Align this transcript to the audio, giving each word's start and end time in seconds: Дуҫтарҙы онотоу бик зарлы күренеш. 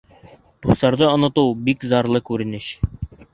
Дуҫтарҙы 0.65 1.05
онотоу 1.09 1.51
бик 1.67 1.85
зарлы 1.93 2.23
күренеш. 2.31 2.73